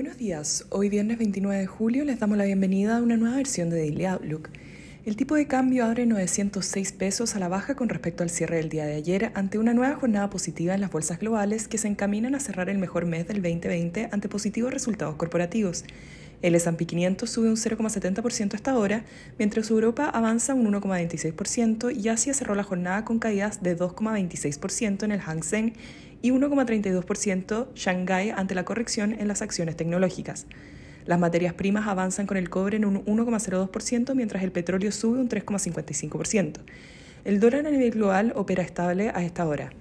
[0.00, 3.68] Buenos días, hoy viernes 29 de julio les damos la bienvenida a una nueva versión
[3.68, 4.48] de Daily Outlook.
[5.04, 8.70] El tipo de cambio abre 906 pesos a la baja con respecto al cierre del
[8.70, 12.34] día de ayer ante una nueva jornada positiva en las bolsas globales que se encaminan
[12.34, 15.84] a cerrar el mejor mes del 2020 ante positivos resultados corporativos.
[16.42, 19.04] El S&P 500 sube un 0,70% hasta ahora,
[19.38, 25.12] mientras Europa avanza un 1,26% y Asia cerró la jornada con caídas de 2,26% en
[25.12, 25.74] el Hang Seng
[26.22, 30.46] y 1,32% Shanghai ante la corrección en las acciones tecnológicas.
[31.06, 35.28] Las materias primas avanzan con el cobre en un 1,02%, mientras el petróleo sube un
[35.28, 36.60] 3,55%.
[37.24, 39.72] El dólar a nivel global opera estable a esta hora.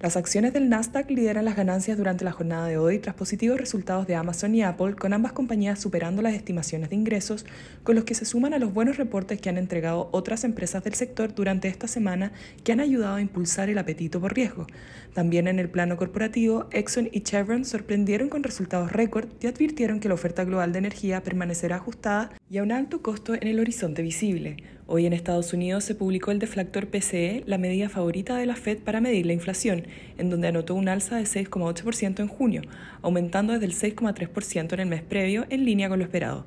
[0.00, 4.06] Las acciones del Nasdaq lideran las ganancias durante la jornada de hoy tras positivos resultados
[4.06, 7.44] de Amazon y Apple, con ambas compañías superando las estimaciones de ingresos,
[7.82, 10.94] con los que se suman a los buenos reportes que han entregado otras empresas del
[10.94, 12.30] sector durante esta semana
[12.62, 14.68] que han ayudado a impulsar el apetito por riesgo.
[15.14, 20.06] También en el plano corporativo, Exxon y Chevron sorprendieron con resultados récord y advirtieron que
[20.06, 24.00] la oferta global de energía permanecerá ajustada y a un alto costo en el horizonte
[24.00, 24.56] visible.
[24.86, 28.78] Hoy en Estados Unidos se publicó el deflactor PCE, la medida favorita de la Fed
[28.78, 32.62] para medir la inflación, en donde anotó un alza de 6,8% en junio,
[33.02, 36.46] aumentando desde el 6,3% en el mes previo, en línea con lo esperado.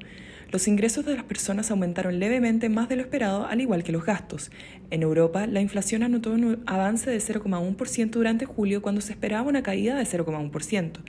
[0.52, 4.03] Los ingresos de las personas aumentaron levemente más de lo esperado, al igual que los
[4.03, 4.52] gastos.
[4.89, 9.63] En Europa, la inflación anotó un avance de 0,1% durante julio cuando se esperaba una
[9.63, 10.99] caída de 0,1%.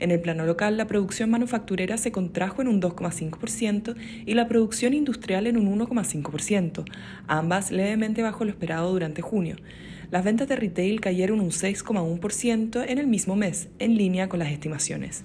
[0.00, 4.92] En el plano local, la producción manufacturera se contrajo en un 2,5% y la producción
[4.92, 6.84] industrial en un 1,5%,
[7.26, 9.56] ambas levemente bajo lo esperado durante junio.
[10.10, 14.50] Las ventas de retail cayeron un 6,1% en el mismo mes, en línea con las
[14.50, 15.24] estimaciones.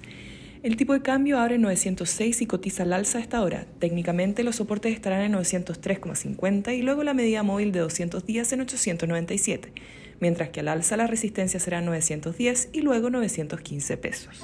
[0.66, 3.66] El tipo de cambio abre en 906 y cotiza al alza a esta hora.
[3.78, 8.62] Técnicamente los soportes estarán en 903,50 y luego la medida móvil de 200 días en
[8.62, 9.72] 897,
[10.18, 14.42] mientras que al alza la resistencia será 910 y luego 915 pesos.